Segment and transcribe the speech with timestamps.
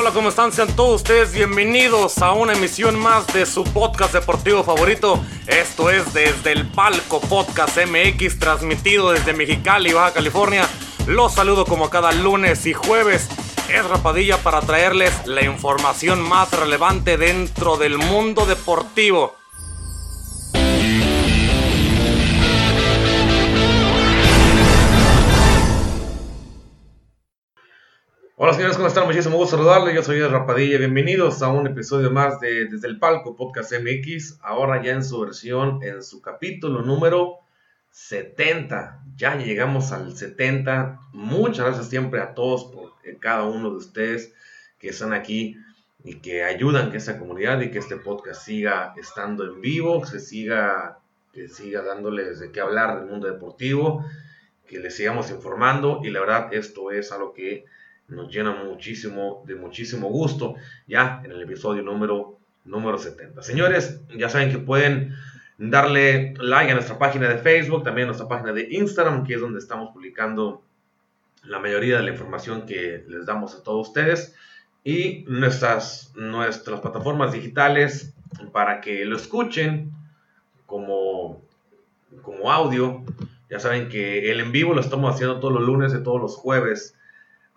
[0.00, 0.52] Hola, ¿cómo están?
[0.52, 5.20] Sean todos ustedes bienvenidos a una emisión más de su podcast deportivo favorito.
[5.48, 10.68] Esto es Desde el Palco Podcast MX, transmitido desde Mexicali, Baja California.
[11.08, 13.28] Los saludo como cada lunes y jueves.
[13.68, 19.34] Es Rapadilla para traerles la información más relevante dentro del mundo deportivo.
[28.40, 29.04] Hola señores, ¿cómo están?
[29.04, 29.96] Muchísimo gusto saludarles.
[29.96, 30.78] Yo soy Rapadilla.
[30.78, 34.38] Bienvenidos a un episodio más de Desde el Palco Podcast MX.
[34.42, 37.40] Ahora ya en su versión, en su capítulo número
[37.90, 39.02] 70.
[39.16, 41.00] Ya llegamos al 70.
[41.14, 44.32] Muchas gracias siempre a todos por eh, cada uno de ustedes
[44.78, 45.56] que están aquí
[46.04, 50.20] y que ayudan que esta comunidad y que este podcast siga estando en vivo, que
[50.20, 51.00] siga,
[51.32, 54.04] que siga dándoles de qué hablar del mundo deportivo,
[54.68, 57.64] que les sigamos informando y la verdad esto es algo que
[58.08, 60.54] nos llena muchísimo, de muchísimo gusto,
[60.86, 63.42] ya en el episodio número, número 70.
[63.42, 65.14] Señores, ya saben que pueden
[65.58, 69.40] darle like a nuestra página de Facebook, también a nuestra página de Instagram, que es
[69.40, 70.62] donde estamos publicando
[71.44, 74.34] la mayoría de la información que les damos a todos ustedes,
[74.84, 78.14] y nuestras, nuestras plataformas digitales
[78.52, 79.92] para que lo escuchen
[80.64, 81.42] como,
[82.22, 83.04] como audio.
[83.50, 86.36] Ya saben que el en vivo lo estamos haciendo todos los lunes y todos los
[86.36, 86.97] jueves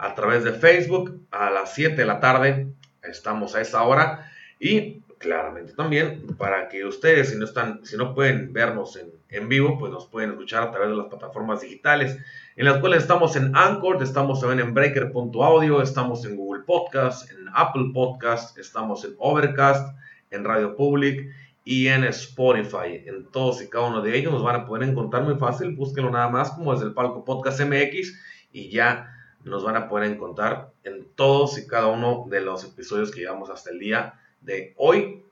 [0.02, 2.68] a través de Facebook a las 7 de la tarde.
[3.04, 4.32] Estamos a esa hora.
[4.60, 9.48] Y claramente también para que ustedes, si no, están, si no pueden vernos en, en
[9.48, 12.18] vivo, pues nos pueden escuchar a través de las plataformas digitales,
[12.56, 17.46] en las cuales estamos en Anchor, estamos también en Breaker.audio, estamos en Google Podcast, en
[17.54, 19.96] Apple Podcast, estamos en Overcast,
[20.32, 21.30] en Radio Public
[21.64, 23.04] y en Spotify.
[23.06, 25.76] En todos y cada uno de ellos nos van a poder encontrar muy fácil.
[25.76, 28.20] Búsquenlo nada más como desde el palco Podcast MX
[28.52, 33.12] y ya nos van a poder encontrar en todos y cada uno de los episodios
[33.12, 35.24] que llevamos hasta el día de hoy.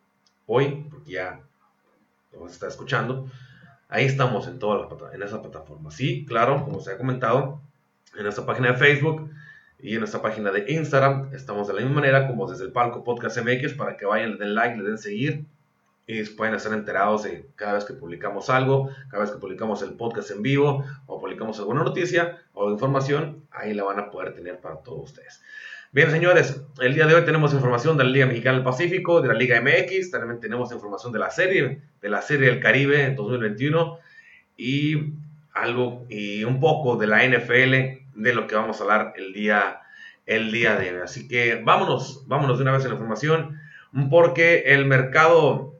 [0.46, 1.42] Hoy, porque ya
[2.34, 3.30] lo está escuchando.
[3.88, 5.92] Ahí estamos en toda la, en esa plataforma.
[5.92, 7.62] Sí, claro, como se ha comentado,
[8.16, 9.30] en nuestra página de Facebook
[9.80, 13.03] y en nuestra página de Instagram estamos de la misma manera como desde el palco
[13.03, 15.46] Podcast MX para que vayan, le den like, le den seguir
[16.12, 19.94] y pueden estar enterados de cada vez que publicamos algo, cada vez que publicamos el
[19.94, 24.59] podcast en vivo o publicamos alguna noticia o información, ahí la van a poder tener
[24.59, 25.44] para todos ustedes.
[25.92, 29.28] Bien, señores, el día de hoy tenemos información de la Liga Mexicana del Pacífico, de
[29.28, 33.16] la Liga MX, también tenemos información de la serie, de la serie del Caribe en
[33.16, 34.00] 2021
[34.58, 35.14] y
[35.53, 39.81] algo y un poco de la NFL, de lo que vamos a hablar el día,
[40.25, 41.02] el día de hoy.
[41.03, 43.59] Así que vámonos, vámonos de una vez en la información,
[44.09, 45.78] porque el mercado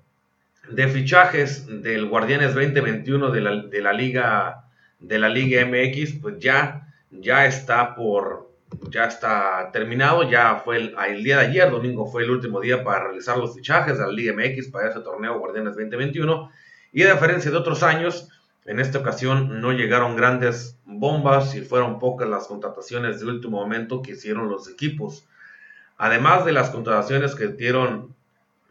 [0.72, 4.66] de fichajes del Guardianes 2021 de la, de la Liga
[5.00, 8.50] de la Liga MX, pues ya, ya está por
[8.91, 12.84] ya está terminado, ya fue el, el, día de ayer, domingo fue el último día
[12.84, 16.52] para realizar los fichajes de la Liga MX para ese torneo Guardianes 2021
[16.91, 18.30] y a diferencia de otros años,
[18.66, 24.01] en esta ocasión no llegaron grandes bombas y fueron pocas las contrataciones de último momento
[24.01, 25.28] que hicieron los equipos.
[25.97, 28.16] Además de las contrataciones que dieron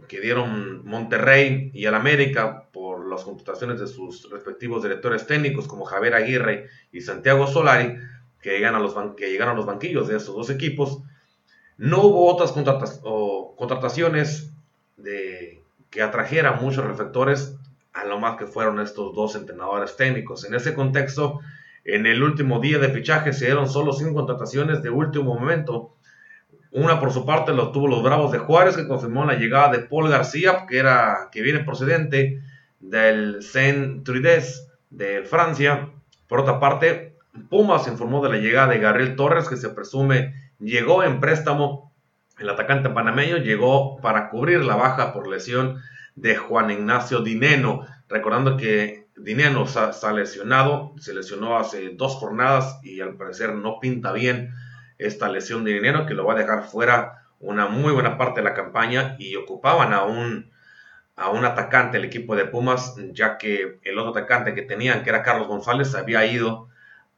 [0.07, 5.85] que dieron Monterrey y el América por las contrataciones de sus respectivos directores técnicos como
[5.85, 7.97] Javier Aguirre y Santiago Solari,
[8.41, 11.03] que llegan a los, que llegaron a los banquillos de estos dos equipos,
[11.77, 14.53] no hubo otras contrataciones
[14.97, 17.57] de, que atrajeran muchos reflectores
[17.93, 20.45] a lo más que fueron estos dos entrenadores técnicos.
[20.45, 21.41] En ese contexto,
[21.85, 25.95] en el último día de fichaje se dieron solo cinco contrataciones de último momento
[26.71, 29.81] una por su parte lo tuvo los Bravos de Juárez, que confirmó la llegada de
[29.81, 32.43] Paul García, que, era, que viene procedente
[32.81, 35.91] del Saint Trudes de Francia.
[36.27, 37.17] Por otra parte,
[37.49, 41.93] Pumas informó de la llegada de Gabriel Torres, que se presume llegó en préstamo.
[42.39, 45.81] El atacante panameño llegó para cubrir la baja por lesión
[46.17, 47.87] de Juan Ignacio Dineno.
[48.09, 54.12] Recordando que Dineno está lesionado, se lesionó hace dos jornadas y al parecer no pinta
[54.12, 54.55] bien
[54.99, 58.45] esta lesión de dinero que lo va a dejar fuera una muy buena parte de
[58.45, 60.50] la campaña y ocupaban a un,
[61.17, 65.11] a un atacante el equipo de Pumas, ya que el otro atacante que tenían, que
[65.11, 66.69] era Carlos González, había ido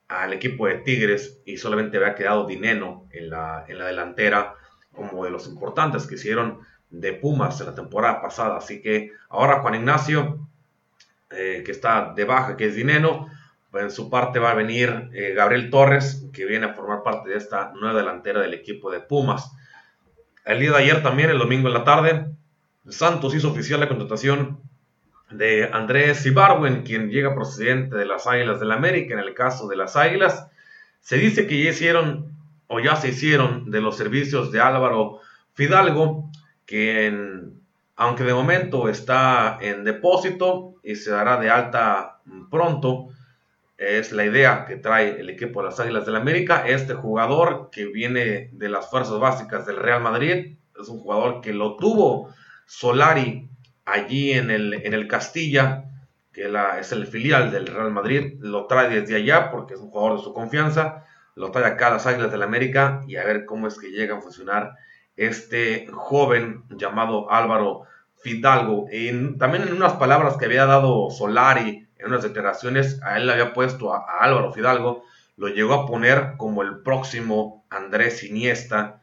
[0.08, 4.54] al equipo de Tigres y solamente había quedado Dineno en la, en la delantera
[4.92, 6.58] como de los importantes que hicieron
[6.90, 8.58] de Pumas en la temporada pasada.
[8.58, 10.46] Así que ahora Juan Ignacio,
[11.30, 13.28] eh, que está de baja, que es Dineno,
[13.74, 17.36] en su parte va a venir eh, Gabriel Torres, que viene a formar parte de
[17.36, 19.52] esta nueva delantera del equipo de Pumas.
[20.44, 22.26] El día de ayer también, el domingo en la tarde,
[22.88, 24.60] Santos hizo oficial la contratación
[25.30, 29.14] de Andrés Ibarwen, quien llega procedente de las Águilas del la América.
[29.14, 30.48] En el caso de las Águilas,
[31.00, 32.34] se dice que ya hicieron
[32.66, 35.20] o ya se hicieron de los servicios de Álvaro
[35.54, 36.30] Fidalgo,
[36.66, 37.12] que
[37.96, 42.20] aunque de momento está en depósito y se dará de alta
[42.50, 43.08] pronto,
[43.80, 46.68] es la idea que trae el equipo de las Águilas del la América.
[46.68, 51.54] Este jugador que viene de las fuerzas básicas del Real Madrid, es un jugador que
[51.54, 52.28] lo tuvo
[52.66, 53.48] Solari
[53.86, 55.86] allí en el, en el Castilla,
[56.30, 60.18] que es el filial del Real Madrid, lo trae desde allá porque es un jugador
[60.18, 63.46] de su confianza, lo trae acá a las Águilas del la América y a ver
[63.46, 64.74] cómo es que llega a funcionar
[65.16, 67.84] este joven llamado Álvaro
[68.22, 68.86] Fidalgo.
[69.38, 73.52] También en unas palabras que había dado Solari en unas declaraciones, a él le había
[73.52, 75.04] puesto a, Álvaro Fidalgo,
[75.36, 79.00] lo llegó a poner como el próximo Andrés Iniesta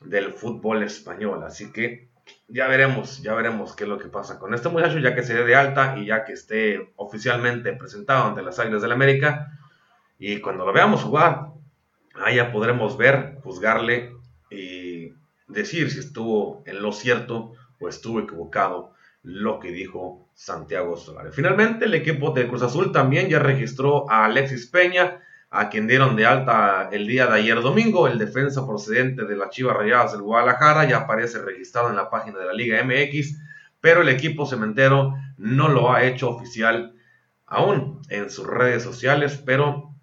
[0.00, 1.42] del fútbol español.
[1.44, 2.08] Así que
[2.48, 5.34] ya veremos, ya veremos qué es lo que pasa con este muchacho, ya que se
[5.34, 9.58] dé de alta y ya que esté oficialmente presentado ante las Águilas del América.
[10.18, 11.48] Y cuando lo veamos jugar,
[12.14, 14.12] ahí ya podremos ver, juzgarle
[14.50, 15.12] y
[15.48, 18.93] decir si estuvo en lo cierto o estuvo equivocado
[19.24, 21.30] lo que dijo Santiago Solari.
[21.32, 26.14] Finalmente, el equipo de Cruz Azul también ya registró a Alexis Peña, a quien dieron
[26.14, 28.06] de alta el día de ayer domingo.
[28.06, 32.38] El defensa procedente de las Chivas Rayadas del Guadalajara ya aparece registrado en la página
[32.38, 33.40] de la Liga MX,
[33.80, 36.94] pero el equipo cementero no lo ha hecho oficial
[37.46, 39.94] aún en sus redes sociales, pero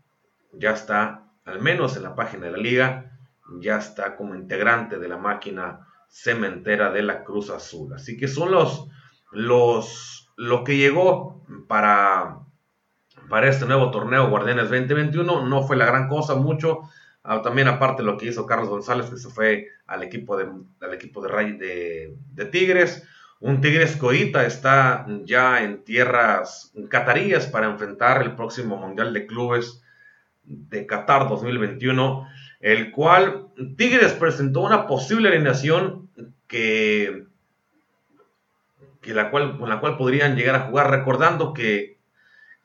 [0.54, 3.12] ya está, al menos en la página de la liga,
[3.60, 7.94] ya está como integrante de la máquina cementera de la Cruz Azul.
[7.94, 8.88] Así que son los
[9.32, 12.40] los, lo que llegó para,
[13.30, 16.82] para este nuevo torneo Guardianes 2021 no fue la gran cosa, mucho.
[17.24, 20.48] Ah, también aparte lo que hizo Carlos González, que se fue al equipo de,
[20.82, 23.08] al equipo de, de, Tigres.
[23.40, 29.84] Un Tigres Coita está ya en tierras cataríes para enfrentar el próximo Mundial de Clubes
[30.44, 32.28] de Qatar 2021,
[32.60, 33.48] el cual
[33.78, 36.10] Tigres presentó una posible alineación
[36.48, 37.28] que
[39.02, 41.98] que la cual, con la cual podrían llegar a jugar, recordando que,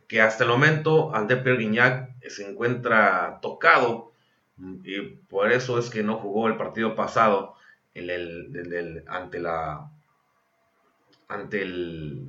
[0.07, 4.13] que hasta el momento André Pierre se encuentra tocado
[4.85, 7.55] y por eso es que no jugó el partido pasado
[7.95, 9.91] en el, ante la
[11.29, 12.29] ante el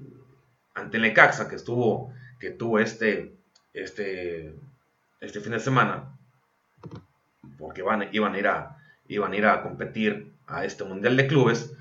[0.73, 3.35] ante el Necaxa que estuvo que tuvo este
[3.73, 4.55] este
[5.21, 6.17] este fin de semana
[7.57, 8.77] porque van, iban a ir a
[9.07, 11.73] iban a ir a competir a este Mundial de Clubes,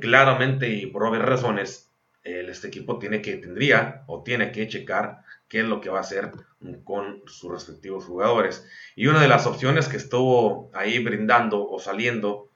[0.00, 1.90] claramente y por obvias razones,
[2.22, 6.02] este equipo tiene que, tendría o tiene que checar qué es lo que va a
[6.02, 6.30] hacer
[6.84, 8.66] con sus respectivos jugadores.
[8.94, 12.50] Y una de las opciones que estuvo ahí brindando o saliendo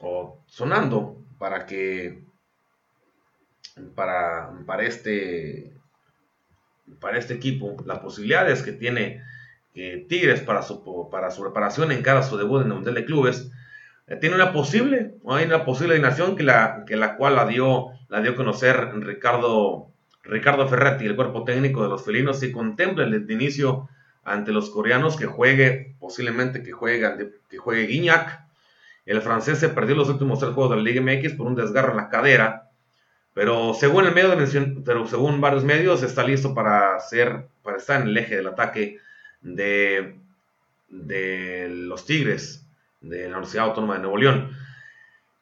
[0.00, 2.24] o sonando para que
[3.94, 5.72] para, para este
[6.98, 9.22] para este equipo, las posibilidades que tiene
[9.72, 13.50] Tigres para su, para su preparación en cada su debut en el Mundial de Clubes
[13.50, 13.61] eh,
[14.20, 18.20] tiene una posible, hay una posible alineación que la, que la cual la dio, la
[18.20, 19.88] dio a conocer Ricardo,
[20.24, 23.88] Ricardo Ferretti, el cuerpo técnico de los felinos, y contempla el inicio
[24.24, 28.42] ante los coreanos que juegue, posiblemente que juegue, que juegue Guiñac.
[29.06, 31.92] El francés se perdió los últimos tres juegos de la Liga MX por un desgarro
[31.92, 32.70] en la cadera,
[33.34, 38.00] pero según el medio de pero según varios medios está listo para ser, para estar
[38.00, 38.98] en el eje del ataque
[39.40, 40.16] de,
[40.88, 42.61] de los Tigres
[43.02, 44.56] de la Universidad Autónoma de Nuevo León.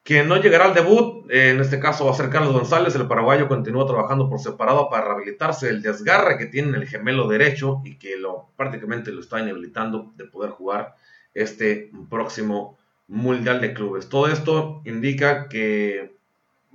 [0.03, 3.49] Quien no llegará al debut, en este caso va a ser Carlos González, el paraguayo
[3.49, 7.97] continúa trabajando por separado para rehabilitarse del desgarre que tiene en el gemelo derecho y
[7.97, 10.95] que lo, prácticamente lo está inhabilitando de poder jugar
[11.35, 14.09] este próximo Mundial de Clubes.
[14.09, 16.17] Todo esto indica que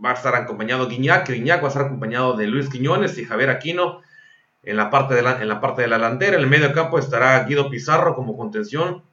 [0.03, 3.49] va a estar acompañado Guiñac, Guiñac va a estar acompañado de Luis Quiñones y Javier
[3.49, 4.01] Aquino
[4.61, 6.35] en la parte de la, en la, parte de la delantera.
[6.35, 9.03] En el medio campo estará Guido Pizarro como contención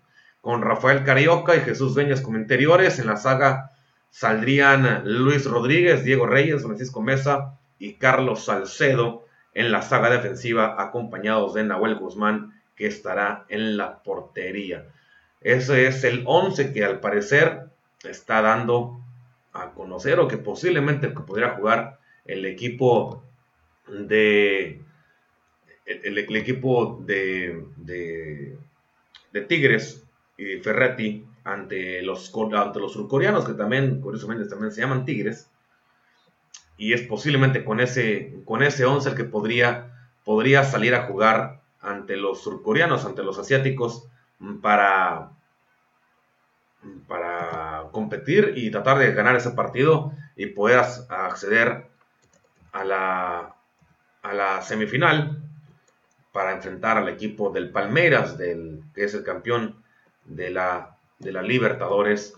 [0.43, 2.99] con Rafael Carioca y Jesús Dueñas como interiores.
[2.99, 3.71] En la saga
[4.11, 11.55] saldrían Luis Rodríguez, Diego Reyes, Francisco Mesa y Carlos Salcedo en la saga defensiva, acompañados
[11.55, 14.87] de Nahuel Guzmán, que estará en la portería.
[15.41, 17.67] Ese es el 11 que al parecer
[18.03, 19.01] está dando
[19.53, 23.23] a conocer o que posiblemente podría jugar el equipo
[23.87, 24.81] de
[25.85, 30.02] el, equipo de, de Tigres
[30.43, 35.49] y Ferretti ante los, ante los surcoreanos, que también, curiosamente, también se llaman Tigres.
[36.77, 41.61] Y es posiblemente con ese, con ese 11 el que podría, podría salir a jugar
[41.81, 44.09] ante los surcoreanos, ante los asiáticos,
[44.61, 45.31] para,
[47.07, 51.87] para competir y tratar de ganar ese partido y poder acceder
[52.73, 53.55] a la,
[54.23, 55.43] a la semifinal
[56.33, 59.82] para enfrentar al equipo del Palmeiras, del, que es el campeón
[60.25, 62.35] de la, de la Libertadores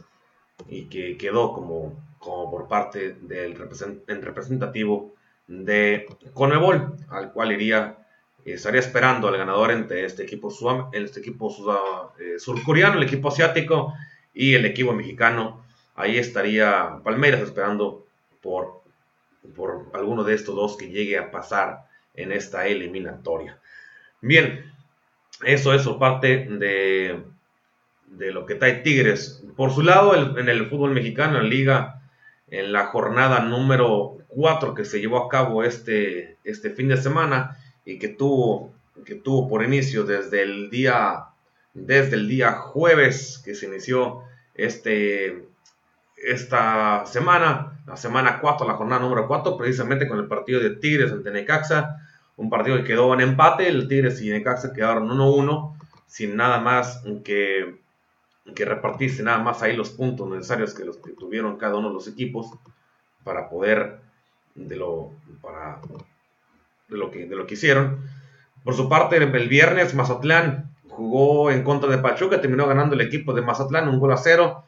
[0.69, 5.15] y que quedó como, como por parte del representativo
[5.47, 7.99] de Conmebol, al cual iría
[8.45, 10.53] estaría esperando al ganador entre este equipo,
[10.93, 13.95] este equipo eh, surcoreano, el equipo asiático
[14.35, 15.65] y el equipo mexicano.
[15.95, 18.07] Ahí estaría Palmeiras esperando
[18.43, 18.83] por,
[19.57, 23.59] por alguno de estos dos que llegue a pasar en esta eliminatoria.
[24.21, 24.73] Bien,
[25.45, 27.23] eso es parte de,
[28.17, 29.45] de lo que trae Tigres.
[29.57, 32.03] Por su lado, en el fútbol mexicano, en la liga,
[32.49, 37.59] en la jornada número 4 que se llevó a cabo este, este fin de semana,
[37.85, 38.73] y que tuvo,
[39.05, 41.27] que tuvo por inicio desde el día,
[41.75, 44.23] desde el día jueves que se inició
[44.55, 45.45] este,
[46.17, 51.13] esta semana, la semana 4, la jornada número 4, precisamente con el partido de Tigres
[51.13, 51.97] ante Necaxa,
[52.37, 57.03] un partido que quedó en empate, el Tigres y Necaxa quedaron 1-1, sin nada más
[57.25, 57.77] que,
[58.55, 61.95] que repartirse nada más ahí los puntos necesarios que los que tuvieron cada uno de
[61.95, 62.51] los equipos
[63.25, 64.01] para poder
[64.55, 65.81] de lo para
[66.89, 68.09] de lo que, de lo que hicieron.
[68.63, 73.33] Por su parte, el viernes Mazatlán jugó en contra de Pachuca, terminó ganando el equipo
[73.33, 74.65] de Mazatlán un gol a cero.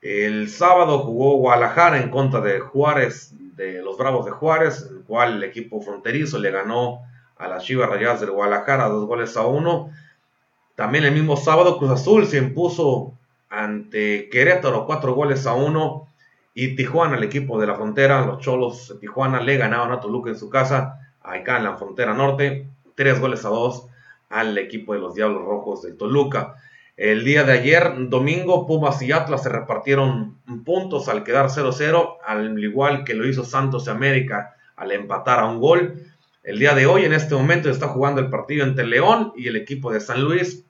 [0.00, 5.36] El sábado jugó Guadalajara en contra de Juárez, de los Bravos de Juárez, el cual
[5.36, 7.00] el equipo fronterizo le ganó
[7.36, 9.90] a las Chivas Rayadas del Guadalajara dos goles a uno.
[10.80, 13.12] También el mismo sábado Cruz Azul se impuso
[13.50, 16.08] ante Querétaro cuatro goles a uno.
[16.54, 20.30] Y Tijuana, el equipo de la frontera, los Cholos de Tijuana le ganaron a Toluca
[20.30, 23.88] en su casa acá en la frontera norte, tres goles a dos
[24.30, 26.54] al equipo de los Diablos Rojos del Toluca.
[26.96, 32.58] El día de ayer, domingo, Pumas y Atlas se repartieron puntos al quedar 0-0, al
[32.58, 36.06] igual que lo hizo Santos de América al empatar a un gol.
[36.42, 39.56] El día de hoy, en este momento, está jugando el partido entre León y el
[39.56, 40.64] equipo de San Luis.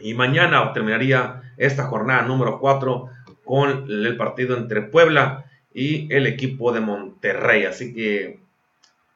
[0.00, 3.08] Y mañana terminaría esta jornada número 4
[3.44, 7.64] con el partido entre Puebla y el equipo de Monterrey.
[7.64, 8.40] Así que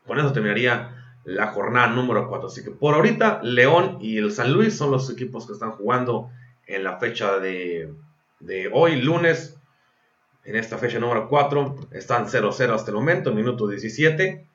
[0.06, 0.94] con eso terminaría
[1.24, 2.48] la jornada número 4.
[2.48, 6.30] Así que por ahorita, León y el San Luis son los equipos que están jugando
[6.66, 7.92] en la fecha de,
[8.72, 9.54] hoy, lunes.
[10.44, 14.46] En esta fecha número 4 están 0-0 hasta el momento, minuto 17.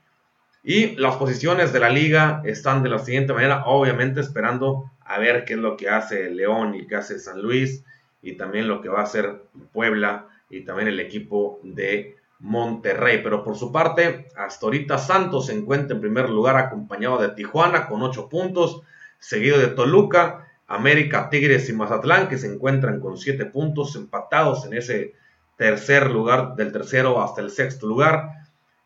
[0.63, 5.43] Y las posiciones de la liga están de la siguiente manera, obviamente esperando a ver
[5.43, 7.83] qué es lo que hace León y qué hace San Luis
[8.21, 9.43] y también lo que va a hacer
[9.73, 13.19] Puebla y también el equipo de Monterrey.
[13.21, 17.87] Pero por su parte, hasta ahorita Santos se encuentra en primer lugar acompañado de Tijuana
[17.87, 18.83] con 8 puntos,
[19.19, 24.75] seguido de Toluca, América, Tigres y Mazatlán que se encuentran con 7 puntos empatados en
[24.75, 25.13] ese
[25.57, 28.42] tercer lugar, del tercero hasta el sexto lugar.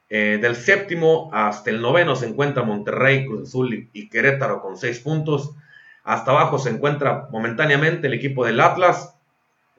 [0.09, 4.99] Eh, del séptimo hasta el noveno se encuentra Monterrey, Cruz Azul y Querétaro con 6
[4.99, 5.53] puntos.
[6.03, 9.17] Hasta abajo se encuentra momentáneamente el equipo del Atlas,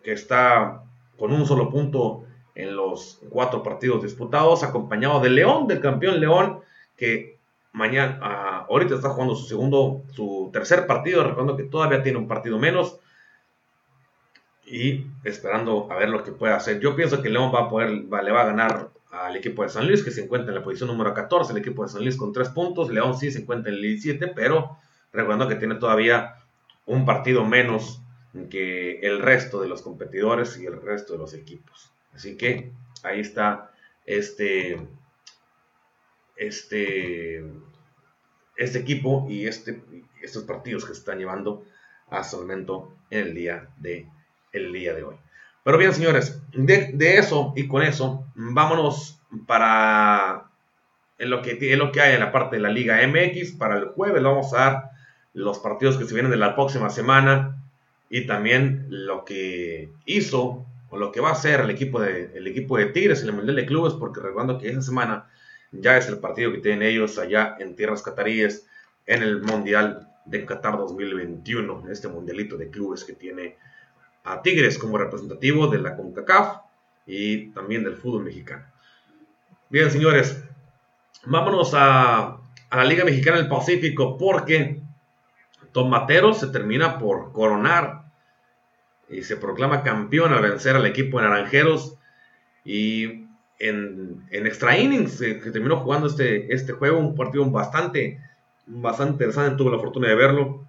[0.02, 0.82] que está
[1.16, 6.60] con un solo punto en los cuatro partidos disputados, acompañado de León, del campeón León,
[6.96, 7.38] que
[7.72, 12.28] mañana, ah, ahorita está jugando su segundo, su tercer partido, recuerdo que todavía tiene un
[12.28, 12.98] partido menos,
[14.66, 16.80] y esperando a ver lo que puede hacer.
[16.80, 19.86] Yo pienso que León va a poder, le va a ganar al equipo de San
[19.86, 22.32] Luis, que se encuentra en la posición número 14, el equipo de San Luis con
[22.32, 24.78] tres puntos, León sí se encuentra en el 17, pero
[25.12, 26.36] recuerdo que tiene todavía
[26.86, 28.02] un partido menos
[28.50, 31.90] que el resto de los competidores y el resto de los equipos.
[32.14, 32.72] Así que
[33.02, 33.72] ahí está
[34.04, 34.78] este,
[36.36, 37.44] este,
[38.56, 39.82] este equipo y este,
[40.22, 41.64] estos partidos que se están llevando
[42.10, 44.08] hasta el momento en el día de,
[44.52, 45.16] el día de hoy.
[45.64, 50.44] Pero bien, señores, de, eso y con eso, vámonos para
[51.18, 53.52] en lo, que, lo que hay en la parte de la Liga MX.
[53.52, 54.90] Para el jueves vamos a dar
[55.34, 57.62] los partidos que se vienen de la próxima semana
[58.08, 62.46] y también lo que hizo o lo que va a hacer el equipo de, el
[62.46, 65.28] equipo de Tigres en el Mundial de Clubes, porque recuerdo que esa semana
[65.72, 68.66] ya es el partido que tienen ellos allá en tierras cataríes
[69.06, 73.56] en el Mundial de Qatar 2021, este mundialito de clubes que tiene
[74.28, 76.58] a Tigres como representativo de la CONCACAF
[77.06, 78.64] y también del fútbol mexicano.
[79.70, 80.44] Bien, señores,
[81.24, 82.38] vámonos a,
[82.70, 84.80] la Liga Mexicana del Pacífico porque
[85.72, 88.02] Tomatero se termina por coronar
[89.08, 91.96] y se proclama campeón al vencer al equipo de Naranjeros.
[92.64, 93.26] Y
[93.58, 98.20] en, en extra innings, eh, que terminó jugando este, este juego, un partido bastante,
[98.66, 100.67] bastante interesante, tuve la fortuna de verlo.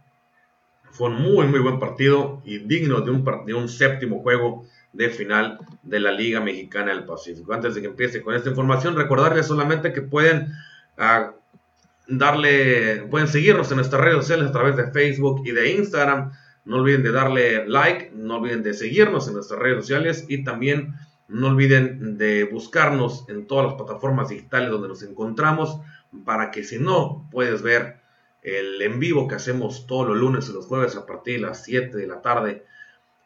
[0.92, 5.10] Fue un muy, muy buen partido y digno de un, de un séptimo juego de
[5.10, 7.54] final de la Liga Mexicana del Pacífico.
[7.54, 10.52] Antes de que empiece con esta información, recordarles solamente que pueden
[10.98, 11.32] uh,
[12.08, 16.32] darle, pueden seguirnos en nuestras redes sociales a través de Facebook y de Instagram
[16.66, 20.96] No olviden de darle like, no olviden de seguirnos en nuestras redes sociales y también
[21.28, 25.80] no olviden de buscarnos en todas las plataformas digitales donde nos encontramos
[26.26, 27.99] para que si no puedes ver
[28.42, 31.64] el en vivo que hacemos todos los lunes y los jueves a partir de las
[31.64, 32.66] 7 de la tarde,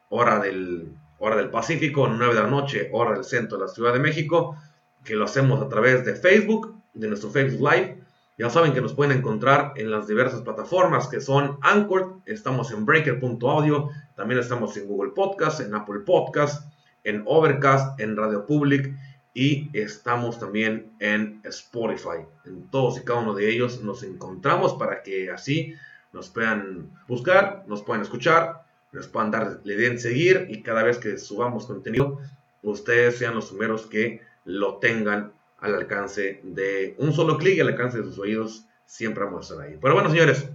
[0.09, 3.93] hora del, hora del Pacífico, 9 de la noche, hora del centro de la Ciudad
[3.93, 4.57] de México,
[5.03, 8.03] que lo hacemos a través de Facebook, de nuestro Facebook Live.
[8.37, 12.85] Ya saben que nos pueden encontrar en las diversas plataformas que son Anchor, estamos en
[12.85, 18.95] Breaker.audio, también estamos en Google Podcast, en Apple Podcast, en Overcast, en Radio Public
[19.33, 22.25] y estamos también en Spotify.
[22.45, 25.75] En todos y cada uno de ellos nos encontramos para que así
[26.11, 30.99] nos puedan buscar, nos puedan escuchar, nos puedan dar, le den seguir y cada vez
[30.99, 32.19] que subamos contenido,
[32.61, 37.97] ustedes sean los primeros que lo tengan al alcance de un solo clic, al alcance
[37.97, 39.77] de sus oídos, siempre vamos a estar ahí.
[39.81, 40.47] Pero bueno, señores,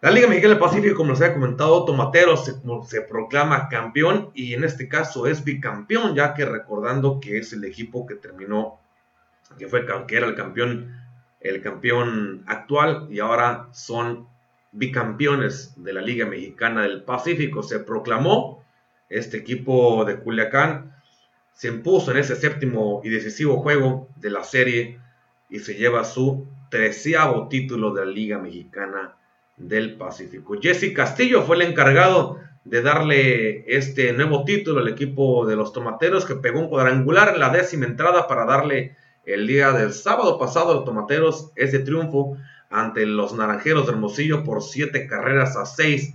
[0.00, 2.52] la Liga Mexicana del Pacífico, como les había comentado, Tomateros se,
[2.86, 7.64] se, proclama campeón y en este caso es bicampeón, ya que recordando que es el
[7.64, 8.78] equipo que terminó,
[9.58, 10.96] que fue que era el campeón,
[11.40, 14.28] el campeón actual y ahora son
[14.70, 17.64] bicampeones de la Liga Mexicana del Pacífico.
[17.64, 18.64] Se proclamó
[19.08, 20.94] este equipo de Culiacán,
[21.54, 25.00] se impuso en ese séptimo y decisivo juego de la serie
[25.50, 29.17] y se lleva su treceavo título de la Liga Mexicana
[29.58, 30.58] del Pacífico.
[30.60, 36.26] Jesse Castillo fue el encargado de darle este nuevo título al equipo de los Tomateros
[36.26, 40.70] que pegó un cuadrangular en la décima entrada para darle el día del sábado pasado
[40.70, 42.36] a los Tomateros ese triunfo
[42.70, 46.14] ante los Naranjeros de Hermosillo por siete carreras a seis.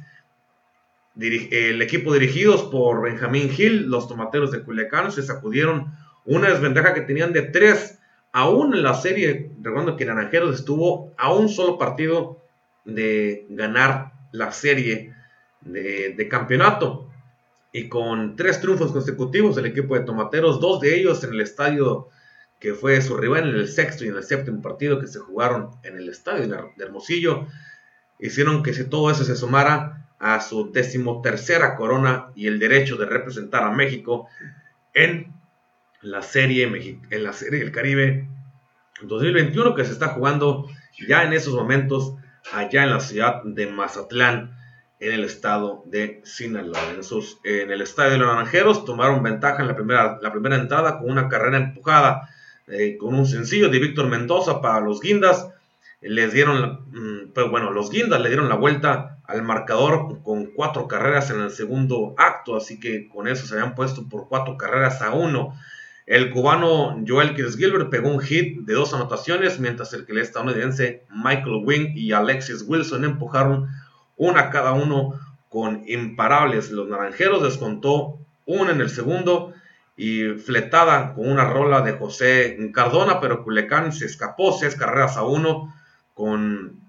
[1.19, 5.91] El equipo dirigidos por Benjamín Gil, los Tomateros de Culiacán, se sacudieron
[6.25, 7.99] una desventaja que tenían de tres
[8.31, 9.51] aún en la serie.
[9.61, 12.42] Recuerdo que Naranjeros estuvo a un solo partido
[12.85, 15.13] de ganar la serie
[15.61, 17.09] de, campeonato.
[17.71, 22.09] Y con tres triunfos consecutivos del equipo de Tomateros, dos de ellos en el estadio
[22.59, 25.71] que fue su rival en el sexto y en el séptimo partido que se jugaron
[25.83, 27.47] en el estadio de Hermosillo,
[28.19, 33.05] hicieron que si todo eso se sumara a su decimotercera corona y el derecho de
[33.05, 34.27] representar a México
[34.93, 35.33] en
[36.01, 38.29] la serie, en la serie del Caribe
[39.01, 40.69] 2021 que se está jugando
[41.07, 42.15] ya en esos momentos
[42.51, 44.57] allá en la ciudad de Mazatlán,
[44.99, 46.79] en el estado de Sinaloa.
[46.91, 47.01] En,
[47.43, 51.11] en el estadio de los Naranjeros tomaron ventaja en la primera, la primera entrada con
[51.11, 52.29] una carrera empujada,
[52.67, 55.49] eh, con un sencillo de Víctor Mendoza para los Guindas.
[56.01, 60.87] Les dieron, mm, pues bueno, los Guindas le dieron la vuelta al marcador con cuatro
[60.87, 65.01] carreras en el segundo acto, así que con eso se habían puesto por cuatro carreras
[65.01, 65.53] a uno.
[66.05, 70.17] El cubano Joel Kirs Gilbert pegó un hit de dos anotaciones, mientras el que el
[70.17, 73.69] estadounidense Michael Wing y Alexis Wilson empujaron
[74.17, 76.71] una cada uno con imparables.
[76.71, 79.53] Los naranjeros descontó una en el segundo
[79.95, 85.23] y fletada con una rola de José Cardona, pero Culecán se escapó seis carreras a
[85.23, 85.73] uno
[86.13, 86.81] con,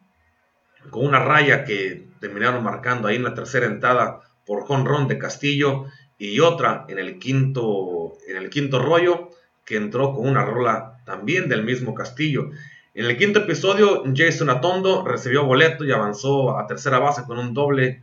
[0.90, 5.86] con una raya que terminaron marcando ahí en la tercera entrada por jonrón de Castillo
[6.24, 9.30] y otra en el quinto, en el quinto rollo
[9.64, 12.50] que entró con una rola también del mismo Castillo.
[12.94, 17.52] En el quinto episodio, Jason Atondo recibió boleto y avanzó a tercera base con un
[17.52, 18.02] doble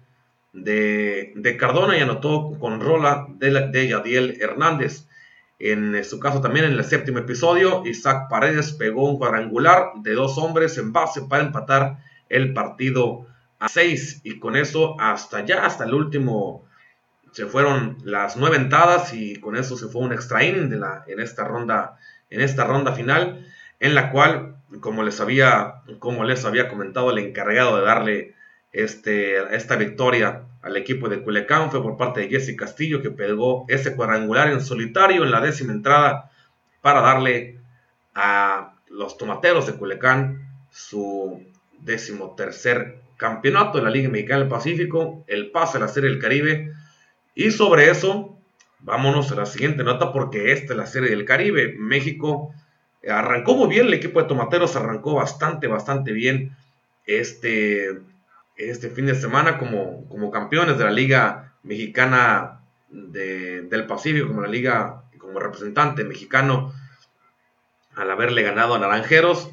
[0.53, 5.07] de, Cardona y anotó con rola de, de Yadiel Hernández.
[5.59, 10.37] En su caso también en el séptimo episodio, Isaac Paredes pegó un cuadrangular de dos
[10.37, 11.97] hombres en base para empatar
[12.29, 13.27] el partido
[13.59, 16.65] a seis y con eso hasta ya, hasta el último
[17.31, 21.03] se fueron las nueve entradas y con eso se fue un extra inning de la,
[21.07, 21.97] en, esta ronda,
[22.29, 23.47] en esta ronda final,
[23.79, 28.35] en la cual, como les había, como les había comentado, el encargado de darle
[28.73, 33.65] este, esta victoria al equipo de Culiacán fue por parte de Jesse Castillo, que pegó
[33.67, 36.29] ese cuadrangular en solitario en la décima entrada
[36.81, 37.59] para darle
[38.13, 41.43] a los tomateros de Culiacán su
[41.79, 46.19] décimo tercer campeonato de la Liga Mexicana del Pacífico, el pase a la Serie del
[46.19, 46.73] Caribe
[47.35, 48.37] y sobre eso,
[48.79, 51.75] vámonos a la siguiente nota porque esta es la serie del Caribe.
[51.77, 52.53] México
[53.09, 56.55] arrancó muy bien, el equipo de Tomateros arrancó bastante, bastante bien
[57.05, 57.99] este,
[58.57, 64.49] este fin de semana como, como campeones de la Liga Mexicana del Pacífico, como la
[64.49, 66.73] Liga, como representante mexicano,
[67.95, 69.51] al haberle ganado a Naranjeros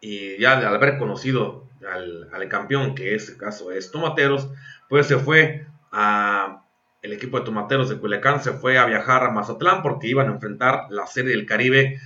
[0.00, 4.48] y ya al haber conocido al, al campeón, que en este caso es Tomateros,
[4.88, 6.62] pues se fue a
[7.06, 10.32] el equipo de Tomateros de Culiacán se fue a viajar a Mazatlán porque iban a
[10.32, 11.98] enfrentar la Serie del Caribe,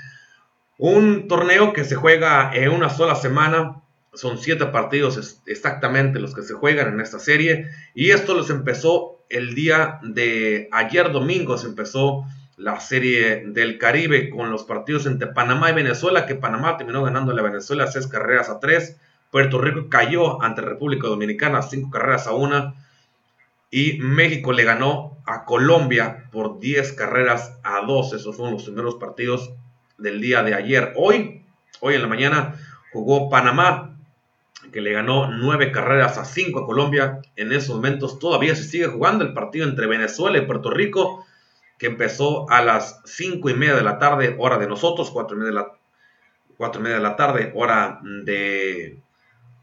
[0.79, 3.83] un torneo que se juega en una sola semana
[4.15, 7.71] son siete partidos exactamente los que se juegan en esta serie.
[7.95, 11.59] Y esto los empezó el día de ayer domingo.
[11.59, 12.25] Se empezó
[12.57, 17.39] la serie del Caribe con los partidos entre Panamá y Venezuela, que Panamá terminó ganando
[17.39, 18.97] a Venezuela seis carreras a tres.
[19.31, 22.75] Puerto Rico cayó ante República Dominicana cinco carreras a una.
[23.71, 28.15] Y México le ganó a Colombia por 10 carreras a 2.
[28.15, 29.53] Esos fueron los primeros partidos
[29.99, 30.93] del día de ayer.
[30.97, 31.45] Hoy,
[31.81, 32.55] hoy en la mañana,
[32.93, 33.91] jugó Panamá
[34.73, 37.21] que le ganó nueve carreras a cinco a Colombia.
[37.37, 41.25] En esos momentos todavía se sigue jugando el partido entre Venezuela y Puerto Rico,
[41.79, 45.41] que empezó a las cinco y media de la tarde, hora de nosotros, cuatro y
[45.41, 45.73] media de la,
[46.57, 49.01] cuatro y media de la tarde, hora de,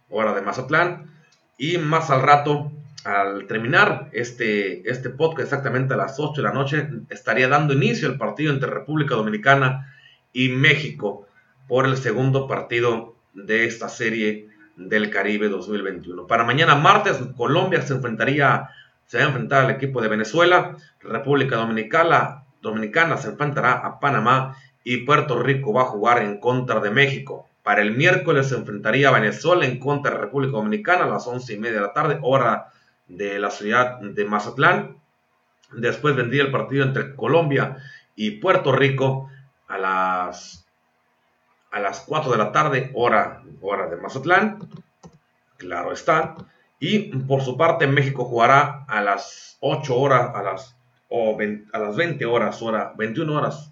[0.10, 1.12] hora de Mazatlán.
[1.58, 2.72] Y más al rato,
[3.08, 8.10] al terminar este, este podcast exactamente a las 8 de la noche, estaría dando inicio
[8.10, 9.94] el partido entre República Dominicana
[10.34, 11.26] y México
[11.70, 16.28] por el segundo partido de esta serie del Caribe 2021.
[16.28, 18.72] Para mañana martes, Colombia se enfrentaría,
[19.06, 24.58] se va a enfrentar al equipo de Venezuela, República Dominicana, Dominicana se enfrentará a Panamá
[24.84, 27.48] y Puerto Rico va a jugar en contra de México.
[27.64, 31.54] Para el miércoles se enfrentaría a Venezuela en contra de República Dominicana a las once
[31.54, 32.74] y media de la tarde, hora
[33.08, 34.98] de la ciudad de Mazatlán.
[35.72, 37.78] Después vendría el partido entre Colombia
[38.16, 39.30] y Puerto Rico
[39.68, 40.68] a las
[41.72, 44.60] a las 4 de la tarde, hora, hora de Mazatlán.
[45.58, 46.36] Claro está.
[46.80, 50.76] Y por su parte, México jugará a las 8 horas, a las,
[51.10, 51.38] o
[51.74, 53.72] a las 20 horas, hora, 21 horas,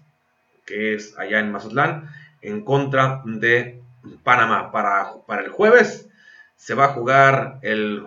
[0.64, 2.10] que es allá en Mazatlán,
[2.42, 3.80] en contra de
[4.24, 4.72] Panamá.
[4.72, 6.08] Para, para el jueves
[6.56, 8.04] se va a jugar el.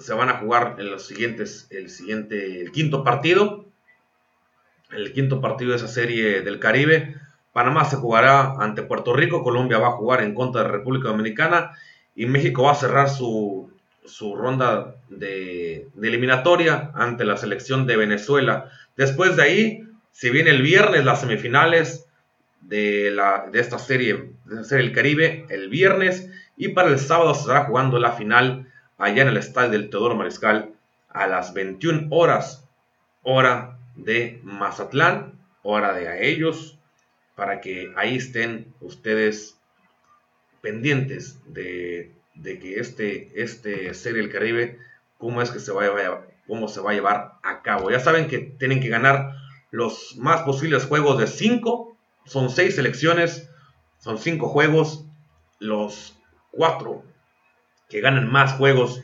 [0.00, 3.66] Se van a jugar en los siguientes, el siguiente, el quinto partido.
[4.90, 7.20] El quinto partido de esa serie del Caribe
[7.52, 11.72] Panamá se jugará ante Puerto Rico, Colombia va a jugar en contra de República Dominicana
[12.14, 13.70] y México va a cerrar su,
[14.36, 18.70] ronda de, de, ante la selección de Venezuela.
[18.96, 22.06] Después de ahí, si viene el viernes las semifinales
[22.60, 27.34] de, la, de esta serie, de serie del Caribe, el viernes, y para el sábado
[27.34, 28.69] se estará jugando la final
[29.00, 30.74] allá en el estadio del Teodoro Mariscal
[31.08, 32.68] a las 21 horas,
[33.22, 36.78] hora de Mazatlán, hora de a ellos,
[37.34, 39.58] para que ahí estén ustedes
[40.60, 44.78] pendientes de, que este, este Serie del Caribe,
[45.16, 47.90] cómo es que se va a, cómo se va a llevar a cabo.
[47.90, 49.32] Ya saben que tienen que ganar
[49.70, 53.48] los más posibles juegos de 5, son 6 selecciones,
[53.98, 55.06] son 5 juegos,
[55.58, 56.18] los
[56.50, 57.09] 4
[57.90, 59.02] que ganen más juegos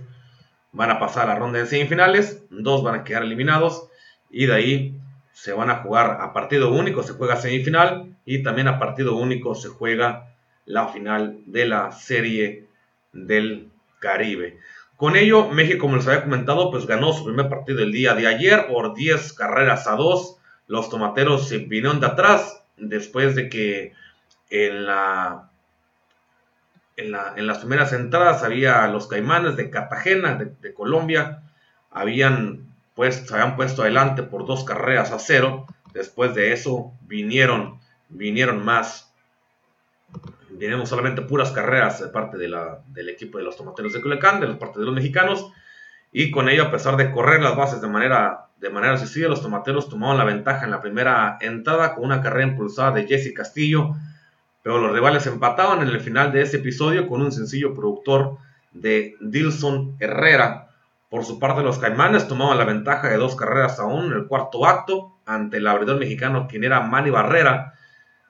[0.73, 3.89] van a pasar a la ronda de semifinales, dos van a quedar eliminados
[4.31, 5.01] y de ahí
[5.33, 9.55] se van a jugar a partido único, se juega semifinal y también a partido único
[9.55, 12.67] se juega la final de la serie
[13.13, 14.59] del Caribe.
[14.97, 18.27] Con ello, México, como les había comentado, pues ganó su primer partido el día de
[18.27, 20.39] ayer por 10 carreras a 2.
[20.69, 23.93] Los tomateros se vinieron de atrás después de que
[24.49, 25.51] en, la,
[26.97, 27.13] en,
[27.47, 31.43] las primeras entradas había los caimanes de Cartagena, de, Colombia,
[31.91, 35.67] habían pues se habían puesto adelante por dos carreras a cero.
[35.93, 37.79] Después de eso vinieron,
[38.09, 39.13] vinieron más.
[40.49, 44.41] Vinieron solamente puras carreras de parte de la, del equipo de los tomateros de Culiacán,
[44.41, 45.53] de la parte de los mexicanos.
[46.11, 49.43] Y con ello, a pesar de correr las bases de manera, de manera sencilla, los
[49.43, 53.95] tomateros tomaron la ventaja en la primera entrada con una carrera impulsada de Jesse Castillo.
[54.67, 58.39] Pero los rivales empataban en el final de ese episodio con un sencillo productor
[58.73, 60.71] de Dilson Herrera,
[61.09, 64.67] por su parte, los Caimanes tomaban la ventaja de dos carreras aún en el cuarto
[64.67, 67.75] acto ante el abridor mexicano, quien era Manny Barrera,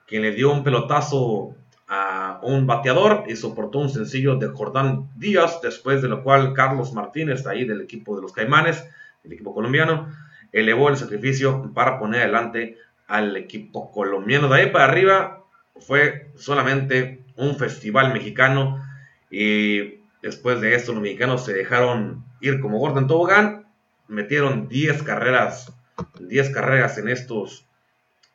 [0.05, 1.55] quien le dio un pelotazo
[1.87, 6.93] a un bateador y soportó un sencillo de Jordán Díaz, después de lo cual Carlos
[6.93, 8.87] Martínez, ahí del equipo de los Caimanes,
[9.23, 10.13] el equipo colombiano,
[10.51, 14.49] elevó el sacrificio para poner adelante al equipo colombiano.
[14.49, 15.46] De ahí para arriba
[15.79, 18.83] fue solamente un festival mexicano
[19.29, 23.65] y después de esto los mexicanos se dejaron ir como Gordon Tobogán.
[24.07, 25.73] Metieron 10 carreras,
[26.19, 27.65] 10 carreras en estos,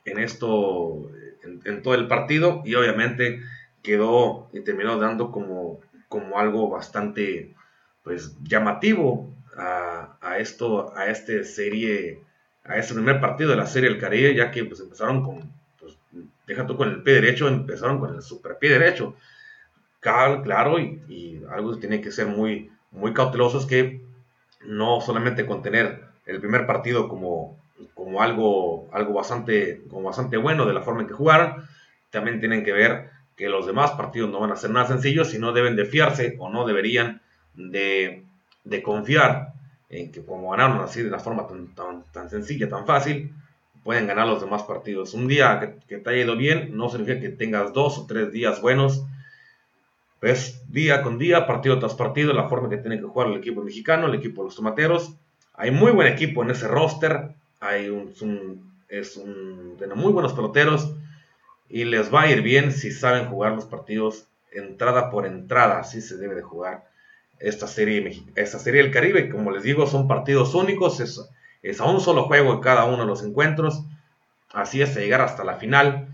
[0.05, 1.11] en esto,
[1.65, 3.41] en, todo el partido y obviamente
[3.83, 7.55] quedó y terminó dando como, como algo bastante,
[8.05, 12.23] pues, llamativo a, esto, a este serie,
[12.65, 15.53] a este primer partido de la serie del Caribe, ya que pues empezaron con,
[16.47, 19.15] deja tú con el pie derecho, empezaron con el super pie derecho.
[20.01, 24.01] Claro, y, algo que tiene que ser muy, muy cautelosos que
[24.65, 27.59] no solamente contener el primer partido como,
[27.95, 31.65] como algo, algo bastante, como bastante bueno de la forma en que jugaron,
[32.11, 35.39] también tienen que ver que los demás partidos no van a ser nada sencillos y
[35.39, 37.23] no deben de fiarse o no deberían
[37.55, 38.25] de,
[38.83, 39.53] confiar
[39.89, 43.35] en que como ganaron así de la forma tan, tan, sencilla, tan fácil,
[43.85, 45.15] pueden ganar los demás partidos.
[45.15, 48.33] Un día que, que, te haya ido bien no significa que tengas dos o tres
[48.33, 49.05] días buenos.
[50.21, 53.63] Es día con día, partido tras partido, la forma que tiene que jugar el equipo
[53.63, 55.15] mexicano, el equipo de los tomateros.
[55.55, 57.35] Hay muy buen equipo en ese roster.
[57.61, 58.13] Hay un,
[58.89, 60.95] es un, tiene muy buenos peloteros
[61.69, 66.03] y les va a ir bien si saben jugar los partidos entrada por entrada, así
[66.03, 66.85] se debe de jugar
[67.39, 69.31] esta serie, esta serie del Caribe.
[69.31, 71.21] Como les digo, son partidos únicos, es,
[71.63, 73.85] es a un solo juego en cada uno de los encuentros,
[74.53, 76.09] así es llegar hasta la final,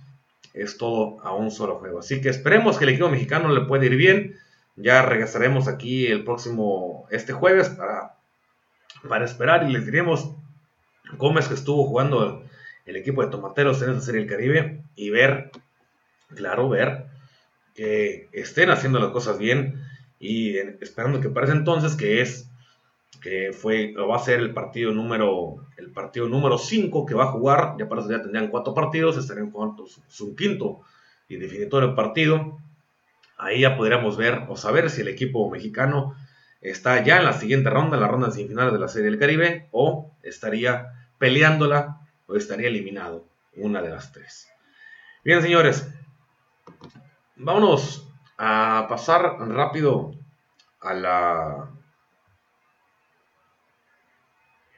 [0.55, 2.01] es todo a un solo juego.
[2.01, 4.37] Así que esperemos que el equipo mexicano le pueda ir bien.
[4.77, 8.15] Ya regresaremos aquí el próximo, este jueves, para,
[9.09, 10.31] para esperar y les diremos
[11.17, 12.45] cómo es que estuvo jugando
[12.87, 15.51] el equipo de Tomateros en esa serie del Caribe y ver,
[16.35, 17.07] claro, ver
[17.75, 19.85] que estén haciendo las cosas bien
[20.19, 22.48] y esperando que parece entonces que es
[23.53, 27.77] fue va a ser el partido número el partido número 5 que va a jugar,
[27.79, 30.81] ya para eso ya tendrían cuatro partidos, estarían jugando su, quinto
[31.29, 32.59] y definitorio partido.
[33.39, 36.17] Ahí ya podríamos ver o saber si el equipo mexicano
[36.61, 39.69] está ya en la siguiente ronda, en la ronda semifinales de la Serie del Caribe,
[39.71, 44.49] o estaría peleándola o estaría eliminado, una de las tres.
[45.25, 45.89] Bien, señores,
[47.37, 48.05] vámonos
[48.37, 50.13] a pasar rápido
[50.81, 51.78] a la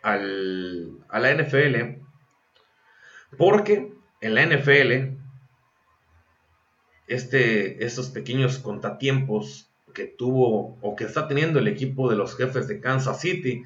[0.02, 2.00] al, a la NFL
[3.36, 5.16] porque en la NFL
[7.06, 12.68] este, estos pequeños contratiempos que tuvo o que está teniendo el equipo de los jefes
[12.68, 13.64] de Kansas City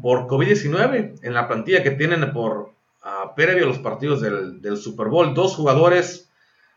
[0.00, 5.08] por COVID-19 en la plantilla que tienen por a previo a los partidos del, Super
[5.08, 5.34] Bowl.
[5.34, 6.30] Dos jugadores,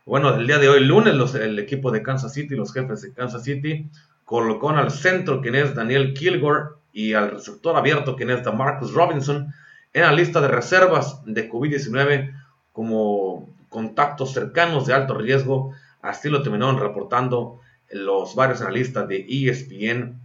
[0.04, 3.44] bueno, el día de hoy, lunes, el equipo de Kansas City, los jefes de Kansas
[3.44, 3.88] City,
[4.24, 9.52] colocó al centro, quien es Daniel Kilgore, y al receptor abierto, quien es Marcus Robinson,
[9.92, 12.34] en la lista de reservas de COVID-19
[12.72, 15.74] como contactos cercanos de alto riesgo.
[16.00, 20.18] Así lo terminaron reportando los varios analistas de ESPN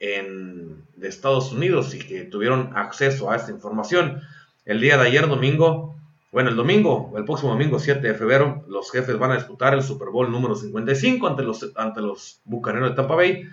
[0.00, 4.22] en, de Estados Unidos y que tuvieron acceso a esta información.
[4.64, 5.94] El día de ayer, domingo,
[6.32, 9.82] bueno, el domingo, el próximo domingo 7 de febrero, los jefes van a disputar el
[9.82, 13.46] Super Bowl número 55 ante los, ante los Bucaneros de Tampa Bay,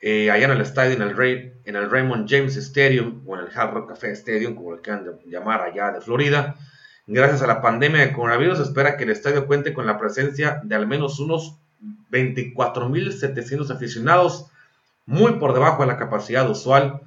[0.00, 3.46] eh, allá en el estadio, en el, Ray, en el Raymond James Stadium, o en
[3.46, 6.56] el Hard Rock Café Stadium, como le quieran llamar allá de Florida.
[7.06, 10.74] Gracias a la pandemia de coronavirus, espera que el estadio cuente con la presencia de
[10.74, 11.58] al menos unos
[12.10, 14.46] 24.700 aficionados,
[15.06, 17.00] muy por debajo de la capacidad usual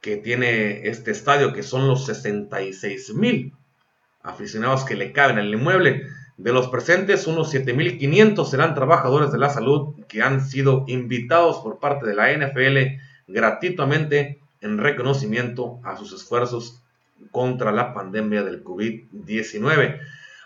[0.00, 3.52] que tiene este estadio, que son los 66 mil
[4.22, 6.06] aficionados que le caben al inmueble.
[6.38, 11.80] De los presentes, unos 7.500 serán trabajadores de la salud que han sido invitados por
[11.80, 16.80] parte de la NFL gratuitamente en reconocimiento a sus esfuerzos
[17.32, 19.98] contra la pandemia del COVID-19.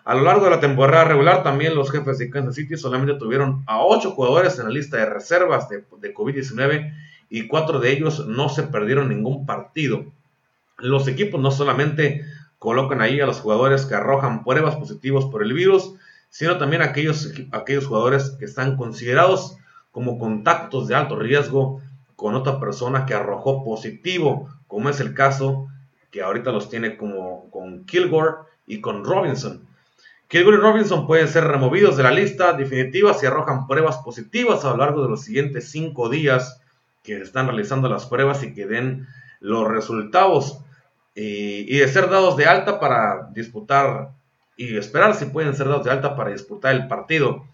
[0.04, 3.62] A lo largo de la temporada regular, también los jefes de Kansas City solamente tuvieron
[3.66, 6.90] a 8 jugadores en la lista de reservas de, de COVID-19
[7.28, 10.06] y cuatro de ellos no se perdieron ningún partido.
[10.78, 12.24] Los equipos no solamente
[12.62, 15.94] colocan ahí a los jugadores que arrojan pruebas positivas por el virus,
[16.30, 19.56] sino también aquellos, aquellos jugadores que están considerados
[19.90, 21.82] como contactos de alto riesgo
[22.14, 25.66] con otra persona que arrojó positivo, como es el caso
[26.12, 29.66] que ahorita los tiene como con Kilgore y con Robinson.
[30.28, 34.70] Kilgore y Robinson pueden ser removidos de la lista definitiva si arrojan pruebas positivas a
[34.70, 36.60] lo largo de los siguientes cinco días
[37.02, 39.08] que están realizando las pruebas y que den
[39.40, 40.60] los resultados
[41.14, 44.10] y, de ser dados de alta para disputar
[44.56, 47.46] y esperar si pueden ser dados de alta para disputar el partido.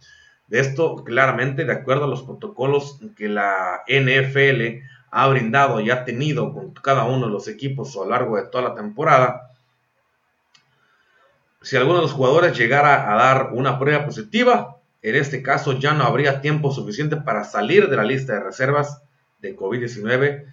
[0.47, 6.05] De esto, claramente, de acuerdo a los protocolos que la NFL ha brindado y ha
[6.05, 9.51] tenido con cada uno de los equipos a lo largo de toda la temporada,
[11.63, 15.93] si alguno de los jugadores llegara a dar una prueba positiva, en este caso ya
[15.93, 19.03] no habría tiempo suficiente para salir de la lista de reservas
[19.41, 20.45] de COVID-19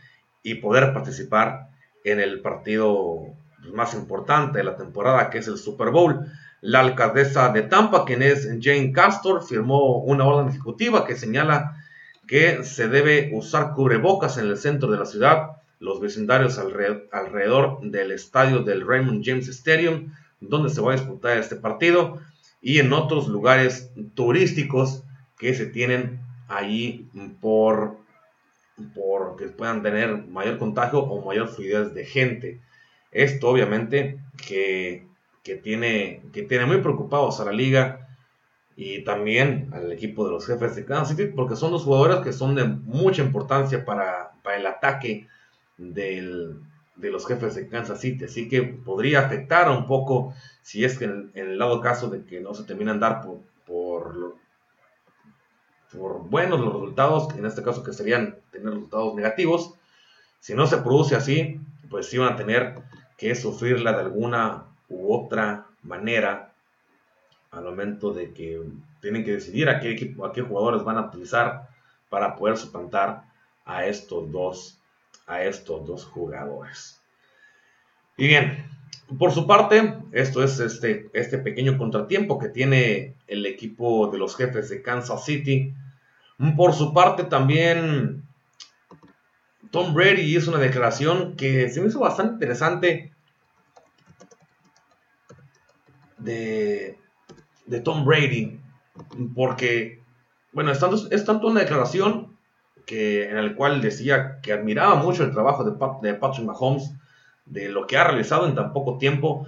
[0.43, 1.69] y poder participar
[2.05, 3.33] en el partido
[3.73, 6.25] más importante de la temporada, que es el Super Bowl.
[6.61, 11.75] La alcaldesa de Tampa, quien es Jane Castor, firmó una orden ejecutiva que señala
[12.27, 18.11] que se debe usar cubrebocas en el centro de la ciudad, los vecindarios alrededor del
[18.11, 22.19] estadio del Raymond James Stadium, donde se va a disputar este partido,
[22.61, 25.03] y en otros lugares turísticos
[25.37, 27.09] que se tienen allí
[27.41, 27.97] por
[28.93, 32.61] porque puedan tener mayor contagio o mayor fluidez de gente.
[33.11, 35.07] Esto obviamente que,
[35.63, 38.09] tiene, que tiene muy preocupados a la liga
[38.75, 42.33] y también al equipo de los jefes de Kansas City, porque son dos jugadores que
[42.33, 45.27] son de mucha importancia para, el ataque
[45.77, 46.57] de
[46.97, 48.25] los jefes de Kansas City.
[48.25, 52.41] Así que podría afectar un poco si es que en, el lado caso de que
[52.41, 53.39] no se terminan dar por,
[55.97, 59.73] por, buenos los resultados, en este caso que serían tener resultados negativos.
[60.39, 62.75] Si no se produce así, pues van a tener
[63.17, 66.53] que sufrirla de alguna u otra manera
[67.51, 68.61] al momento de que
[69.01, 71.69] tienen que decidir a qué equipo, a qué jugadores van a utilizar
[72.09, 73.23] para poder suplantar
[73.65, 74.79] a estos dos,
[75.25, 77.01] a estos dos jugadores.
[78.17, 78.65] Y bien,
[79.19, 84.35] por su parte, esto es este, este pequeño contratiempo que tiene el equipo de los
[84.35, 85.73] jefes de Kansas City.
[86.55, 88.23] Por su parte, también
[89.71, 93.13] Tom Brady hizo una declaración que se me hizo bastante interesante
[96.17, 96.97] de,
[97.83, 98.59] Tom Brady,
[99.35, 100.01] porque,
[100.51, 102.37] bueno, es tanto, es tanto una declaración
[102.85, 105.71] que, en la cual decía que admiraba mucho el trabajo de,
[106.07, 106.91] de Patrick Mahomes,
[107.45, 109.45] de lo que ha realizado en tan poco tiempo.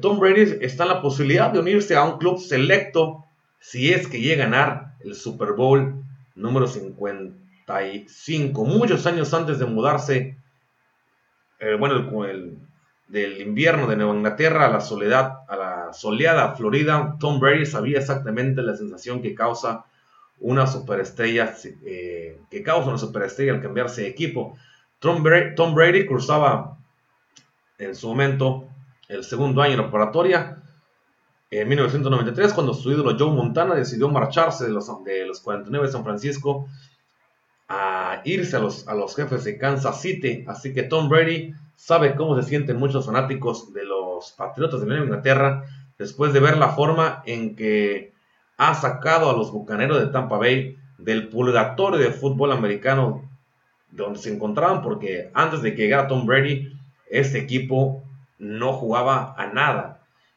[0.00, 3.24] Tom Brady está en la posibilidad de unirse a un club selecto
[3.60, 9.66] si es que llega a ganar el Super Bowl número 55, muchos años antes de
[9.66, 10.36] mudarse,
[11.60, 12.58] eh, bueno, el,
[13.08, 17.98] del invierno de Nueva Inglaterra a la soledad, a la soleada Florida, Tom Brady sabía
[17.98, 19.84] exactamente la sensación que causa
[20.40, 24.56] una superestrella, eh, que causa una superestrella al cambiarse de equipo.
[24.98, 26.78] Tom Brady, Tom Brady cruzaba
[27.78, 28.68] en su momento
[29.08, 30.63] el segundo año en la preparatoria,
[31.50, 35.92] en 1993, cuando su ídolo Joe Montana decidió marcharse de los, de los 49 de
[35.92, 36.66] San Francisco
[37.68, 40.44] a irse a los, a los jefes de Kansas City.
[40.48, 45.04] Así que Tom Brady sabe cómo se sienten muchos fanáticos de los Patriotas de Nueva
[45.04, 45.64] Inglaterra
[45.98, 48.12] después de ver la forma en que
[48.56, 53.28] ha sacado a los Bucaneros de Tampa Bay del purgatorio de fútbol americano
[53.90, 56.72] donde se encontraban, porque antes de que llegara Tom Brady,
[57.08, 58.02] este equipo
[58.38, 59.93] no jugaba a nada.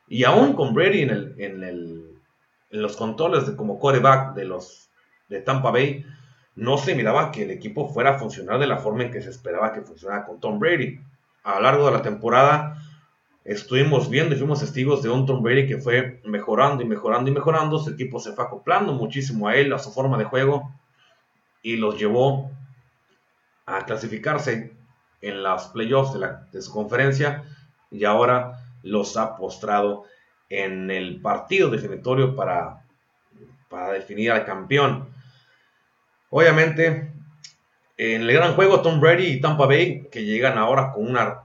[0.07, 2.11] Y aún con Brady en, el, en, el,
[2.71, 4.89] en los controles de como quarterback de los
[5.29, 6.05] de Tampa Bay,
[6.55, 9.29] no se miraba que el equipo fuera a funcionar de la forma en que se
[9.29, 10.99] esperaba que funcionara con Tom Brady
[11.47, 12.77] a lo largo de la temporada
[13.45, 17.33] estuvimos viendo y fuimos testigos de un Tom Brady que fue mejorando y mejorando y
[17.33, 17.79] mejorando.
[17.79, 20.73] Su equipo se fue acoplando muchísimo a él, a su forma de juego,
[21.61, 22.51] y los llevó
[23.65, 24.73] a clasificarse
[25.21, 27.45] en las playoffs de, de su conferencia
[27.89, 30.05] y ahora los ha postrado
[30.49, 32.85] en el partido definitorio para,
[33.69, 35.09] para definir al campeón.
[36.29, 37.11] Obviamente,
[37.97, 41.43] en el gran juego, Tom Brady y Tampa Bay, que llegan ahora con una,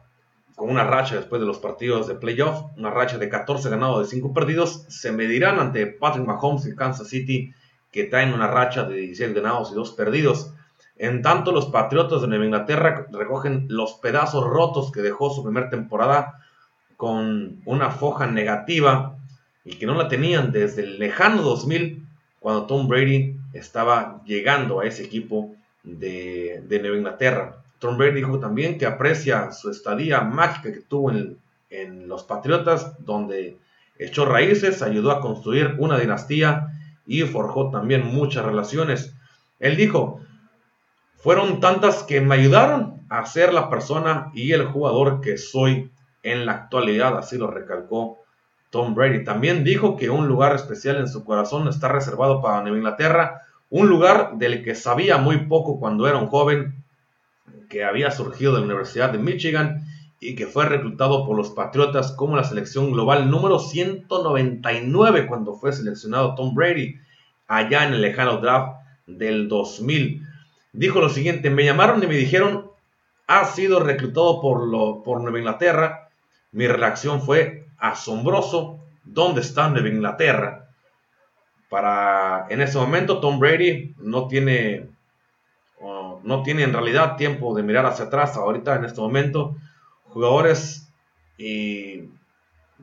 [0.55, 4.15] con una racha después de los partidos de playoff, una racha de 14 ganados de
[4.15, 7.55] 5 perdidos, se medirán ante Patrick Mahomes y Kansas City,
[7.91, 10.53] que traen una racha de 16 ganados y 2 perdidos.
[10.97, 15.71] En tanto, los Patriotas de Nueva Inglaterra recogen los pedazos rotos que dejó su primera
[15.71, 16.42] temporada
[17.03, 19.17] con una foja negativa
[19.65, 22.01] y que no la tenían desde el lejano 2000,
[22.39, 27.57] cuando Tom Brady estaba llegando a ese equipo de, Nueva Inglaterra.
[27.81, 33.57] Tom Brady dijo también que aprecia su estadía mágica que tuvo en, los Patriotas, donde
[33.99, 36.69] echó raíces, ayudó a construir una dinastía
[37.05, 39.13] y forjó también muchas relaciones.
[39.59, 40.21] Él dijo,
[41.17, 45.91] fueron tantas que me ayudaron a ser la persona y el jugador que soy
[46.23, 48.19] en la actualidad, así lo recalcó
[48.71, 49.25] Tom Brady.
[49.25, 53.89] También dijo que un lugar especial en su corazón está reservado para Nueva Inglaterra, un
[53.89, 56.83] lugar del que sabía muy poco cuando era un joven
[57.69, 59.87] que había surgido de la Universidad de Michigan
[60.21, 65.73] y que fue reclutado por los Patriotas como la selección global número 199 cuando fue
[65.73, 66.97] seleccionado Tom Brady
[67.49, 70.23] allá en el lejano draft del 2000.
[70.73, 72.71] Dijo lo siguiente, me llamaron y me dijeron,
[73.27, 76.02] ha sido reclutado por, por Nueva Inglaterra.
[76.53, 80.63] Mi reacción fue asombroso, ¿dónde está Nueva Inglaterra?
[81.73, 84.91] para en ese momento Tom Brady no tiene
[86.23, 89.57] no tiene en realidad tiempo de mirar hacia atrás ahorita en este momento
[90.11, 90.93] jugadores
[91.39, 92.11] y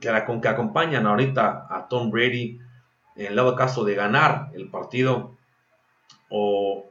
[0.02, 0.10] que,
[0.42, 2.60] que acompañan ahorita a Tom Brady
[3.16, 5.38] en el lado caso de ganar el partido
[6.32, 6.89] o,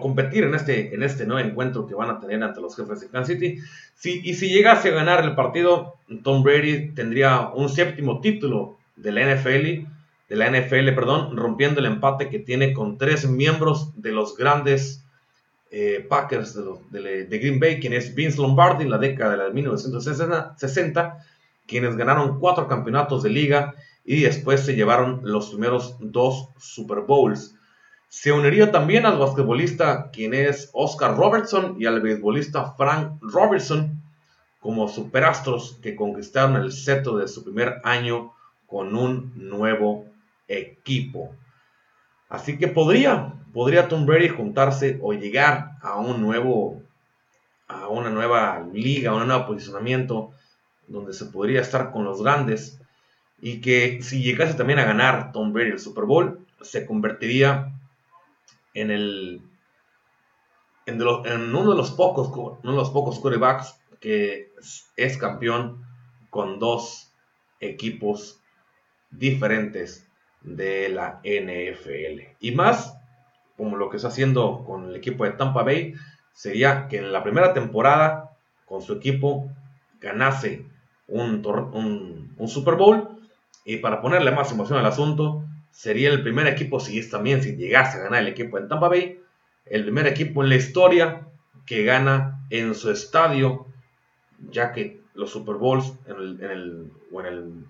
[0.00, 3.08] competir en este, en este nuevo encuentro que van a tener ante los jefes de
[3.08, 3.58] Kansas City.
[3.94, 9.12] Si, y si llegase a ganar el partido, Tom Brady tendría un séptimo título de
[9.12, 9.94] la NFL
[10.28, 15.04] de la NFL, perdón, rompiendo el empate que tiene con tres miembros de los grandes
[15.70, 16.54] eh, Packers
[16.90, 21.24] de, Green Bay, quien es Vince Lombardi en la década de 1960,
[21.66, 23.74] quienes ganaron cuatro campeonatos de liga
[24.04, 27.54] y después se llevaron los primeros dos Super Bowls.
[28.16, 34.00] Se uniría también al basquetbolista quien es Oscar Robertson y al beisbolista Frank Robertson
[34.60, 38.32] como superastros que conquistaron el seto de su primer año
[38.68, 40.06] con un nuevo
[40.46, 41.34] equipo.
[42.28, 46.80] Así que podría, podría Tom Brady juntarse o llegar a un nuevo,
[47.66, 50.30] a una nueva liga, a un nuevo posicionamiento
[50.86, 52.80] donde se podría estar con los grandes
[53.42, 57.73] y que si llegase también a ganar Tom Brady el Super Bowl, se convertiría
[58.74, 59.42] en el
[60.86, 64.52] en, uno de los pocos uno de los pocos quarterbacks que
[64.96, 65.86] es campeón
[66.28, 67.12] con dos
[67.60, 68.40] equipos
[69.10, 70.06] diferentes
[70.42, 72.36] de la NFL.
[72.40, 72.98] Y más,
[73.56, 75.94] como lo que está haciendo con el equipo de Tampa Bay,
[76.32, 79.50] sería que en la primera temporada con su equipo
[80.00, 80.66] ganase
[81.08, 81.42] un,
[82.36, 83.08] un, Super Bowl.
[83.64, 85.44] Y para ponerle más emoción al asunto,
[85.74, 88.88] sería el primer equipo, si es también si llegase a ganar el equipo en Tampa
[88.88, 89.20] Bay,
[89.66, 91.26] el primer equipo en la historia
[91.66, 93.66] que gana en su estadio,
[94.50, 97.66] ya que los Super Bowls en el, en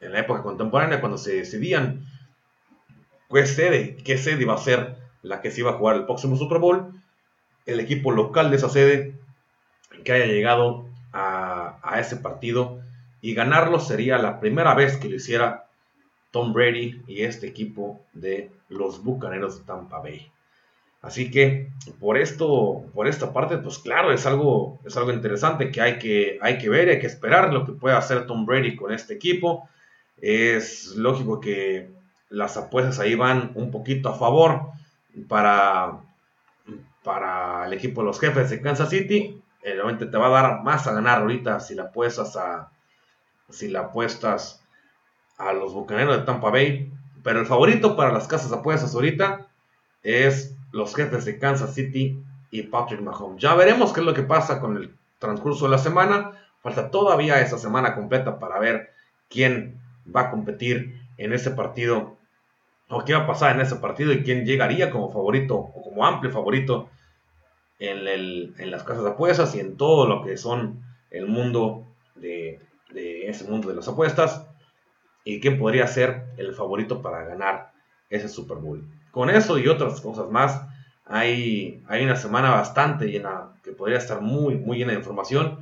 [0.00, 2.04] en la época contemporánea, cuando se decidían
[3.30, 6.36] qué sede, qué sede iba a ser la que se iba a jugar el próximo
[6.36, 6.92] Super Bowl,
[7.64, 9.14] el equipo local de esa sede
[10.04, 12.80] que haya llegado a, a ese partido
[13.20, 15.68] y ganarlo sería la primera vez que lo hiciera
[16.32, 20.32] Tom Brady y este equipo de los Bucaneros de Tampa Bay.
[21.02, 21.70] Así que
[22.00, 26.38] por esto, por esta parte, pues claro, es algo, es algo interesante que hay que,
[26.40, 29.68] hay que ver, hay que esperar lo que pueda hacer Tom Brady con este equipo.
[30.20, 31.90] Es lógico que
[32.30, 34.70] las apuestas ahí van un poquito a favor
[35.28, 36.00] para,
[37.02, 39.42] para el equipo de los jefes de Kansas City.
[39.62, 42.70] Realmente te va a dar más a ganar ahorita si la apuestas a
[43.50, 44.61] si la apuestas
[45.42, 46.92] a los bucaneros de Tampa Bay.
[47.22, 49.46] Pero el favorito para las casas apuestas ahorita
[50.02, 53.40] es los jefes de Kansas City y Patrick Mahomes.
[53.40, 56.32] Ya veremos qué es lo que pasa con el transcurso de la semana.
[56.60, 58.90] Falta todavía esa semana completa para ver
[59.28, 59.80] quién
[60.14, 62.16] va a competir en ese partido
[62.88, 66.04] o qué va a pasar en ese partido y quién llegaría como favorito o como
[66.04, 66.90] amplio favorito
[67.78, 72.60] en, las casas de apuestas y en todo lo que son el mundo de,
[72.92, 74.46] de ese mundo de las apuestas
[75.24, 77.72] y quién podría ser el favorito para ganar
[78.10, 78.84] ese Super Bowl.
[79.10, 80.62] Con eso y otras cosas más,
[81.06, 85.58] hay, hay una semana bastante llena, que podría estar muy, muy llena de información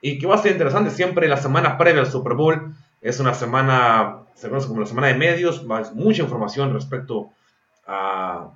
[0.00, 0.90] y que va a ser interesante.
[0.90, 5.08] Siempre la semana previa al Super Bowl es una semana, se conoce como la semana
[5.08, 7.30] de medios, más mucha información respecto
[7.86, 8.50] a,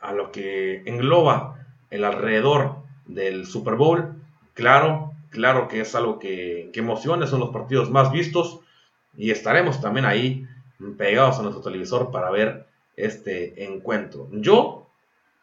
[0.00, 1.56] a lo que engloba
[1.90, 2.76] el alrededor
[3.06, 4.14] del Super Bowl.
[4.54, 8.60] Claro, claro que es algo que, que emociona, son los partidos más vistos
[9.18, 10.46] y estaremos también ahí
[10.96, 12.66] pegados a nuestro televisor para ver
[12.96, 14.28] este encuentro.
[14.32, 14.86] Yo,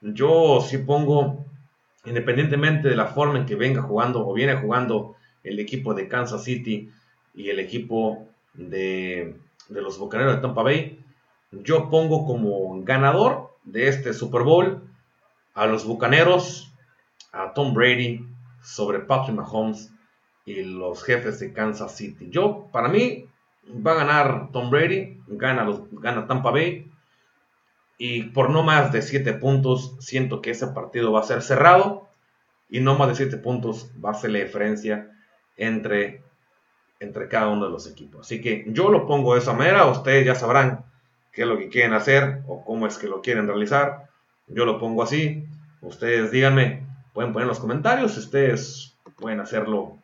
[0.01, 1.45] yo sí pongo,
[2.05, 6.45] independientemente de la forma en que venga jugando o viene jugando el equipo de Kansas
[6.45, 6.89] City
[7.33, 9.35] y el equipo de,
[9.67, 11.03] de los Bucaneros de Tampa Bay,
[11.51, 14.81] yo pongo como ganador de este Super Bowl
[15.53, 16.71] a los Bucaneros,
[17.33, 18.25] a Tom Brady
[18.63, 19.91] sobre Patrick Mahomes
[20.45, 22.29] y los jefes de Kansas City.
[22.29, 23.25] Yo, para mí,
[23.69, 26.91] va a ganar Tom Brady, gana, gana Tampa Bay.
[27.97, 32.09] Y por no más de 7 puntos, siento que ese partido va a ser cerrado.
[32.69, 35.11] Y no más de 7 puntos va a ser la diferencia
[35.55, 36.23] entre,
[36.99, 38.25] entre cada uno de los equipos.
[38.25, 39.85] Así que yo lo pongo de esa manera.
[39.85, 40.85] Ustedes ya sabrán
[41.31, 44.09] qué es lo que quieren hacer o cómo es que lo quieren realizar.
[44.47, 45.45] Yo lo pongo así.
[45.81, 49.97] Ustedes díganme, pueden poner en los comentarios ustedes pueden hacerlo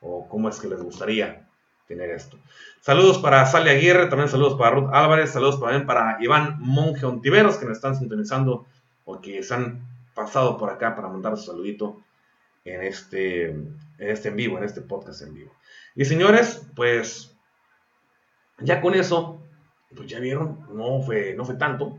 [0.00, 1.47] o cómo es que les gustaría
[1.88, 2.38] tener esto.
[2.80, 7.56] Saludos para Sally Aguirre, también saludos para Ruth Álvarez, saludos también para Iván Monge Ontiveros
[7.56, 8.66] que nos están sintonizando
[9.06, 9.80] o que se han
[10.14, 12.00] pasado por acá para mandar su saludito
[12.64, 15.52] en este, en este en vivo, en este podcast en vivo.
[15.96, 17.34] Y señores, pues
[18.58, 19.40] ya con eso,
[19.96, 21.98] pues ya vieron, no fue, no fue tanto.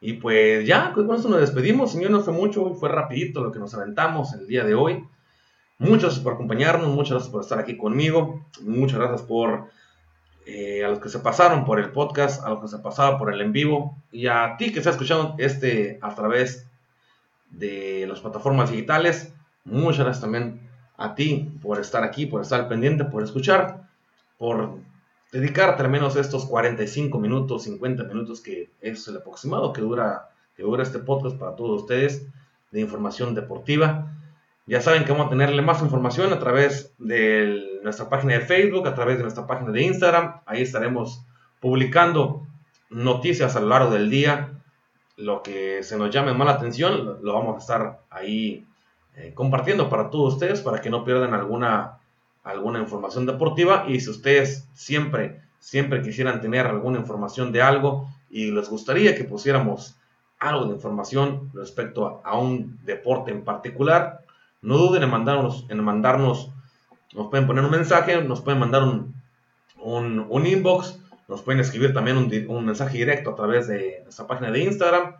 [0.00, 3.58] Y pues ya, con eso nos despedimos, señor, no fue mucho, fue rapidito lo que
[3.58, 5.04] nos aventamos el día de hoy.
[5.80, 9.70] Muchas gracias por acompañarnos, muchas gracias por estar aquí conmigo, muchas gracias por
[10.44, 13.32] eh, a los que se pasaron por el podcast, a los que se pasaron por
[13.32, 16.66] el en vivo y a ti que estás escuchando este a través
[17.48, 19.32] de las plataformas digitales.
[19.64, 20.60] Muchas gracias también
[20.98, 23.88] a ti por estar aquí, por estar pendiente, por escuchar,
[24.36, 24.74] por
[25.32, 30.62] dedicarte al menos estos 45 minutos, 50 minutos que es el aproximado que dura, que
[30.62, 32.26] dura este podcast para todos ustedes
[32.70, 34.19] de información deportiva.
[34.70, 38.86] Ya saben que vamos a tenerle más información a través de nuestra página de Facebook,
[38.86, 40.42] a través de nuestra página de Instagram.
[40.46, 41.24] Ahí estaremos
[41.58, 42.46] publicando
[42.88, 44.50] noticias a lo largo del día.
[45.16, 48.64] Lo que se nos llame más la atención, lo vamos a estar ahí
[49.16, 51.98] eh, compartiendo para todos ustedes, para que no pierdan alguna,
[52.44, 53.86] alguna información deportiva.
[53.88, 59.24] Y si ustedes siempre, siempre quisieran tener alguna información de algo y les gustaría que
[59.24, 59.96] pusiéramos
[60.38, 64.20] algo de información respecto a, un deporte en particular,
[64.62, 66.50] no duden en mandarnos, en mandarnos,
[67.14, 69.14] nos pueden poner un mensaje, nos pueden mandar un,
[69.76, 74.60] un, inbox, nos pueden escribir también un, mensaje directo a través de nuestra página de
[74.64, 75.16] Instagram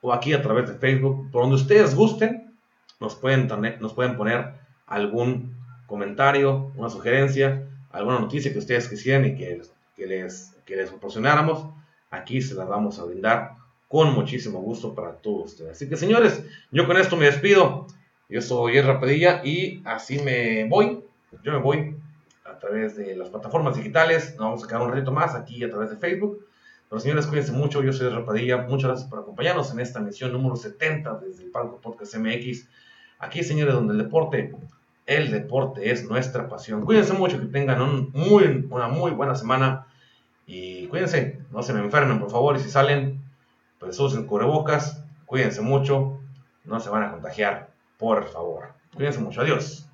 [0.00, 2.54] o aquí a través de Facebook, por donde ustedes gusten,
[3.00, 3.48] nos pueden,
[3.80, 4.54] nos pueden poner
[4.86, 5.56] algún
[5.86, 9.62] comentario, una sugerencia, alguna noticia que ustedes quisieran y que,
[9.96, 11.66] que les, que les proporcionáramos.
[12.10, 13.56] Aquí se las vamos a brindar
[13.88, 15.72] con muchísimo gusto para todos ustedes.
[15.72, 17.86] Así que señores, yo con esto me despido.
[18.30, 21.02] Yo soy Ezra Padilla y así me voy.
[21.42, 21.96] Yo me voy
[22.44, 24.32] a través de las plataformas digitales.
[24.32, 26.46] Nos vamos a quedar un ratito más aquí a través de Facebook.
[26.90, 27.82] Pero señores, cuídense mucho.
[27.82, 28.58] Yo soy Ezra Padilla.
[28.58, 32.68] Muchas gracias por acompañarnos en esta misión número 70 desde el Palco Podcast MX.
[33.18, 34.54] Aquí, señores, donde el deporte,
[35.06, 36.84] el deporte es nuestra pasión.
[36.84, 39.86] Cuídense mucho, que tengan un muy, una muy buena semana.
[40.46, 42.56] Y cuídense, no se me enfermen, por favor.
[42.56, 43.22] Y si salen,
[43.78, 46.20] pues usen cubrebocas, cuídense mucho,
[46.66, 47.67] no se van a contagiar,
[47.98, 48.72] por favor.
[48.94, 49.87] Cuídense mucho, adiós.